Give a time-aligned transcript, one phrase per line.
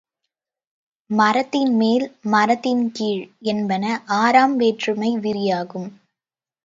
[1.09, 3.85] மரத்தின்மேல், மரத்தின்கீழ் என்பன
[4.05, 5.89] ஆறாம் வேற்றுமை விரியாகும்.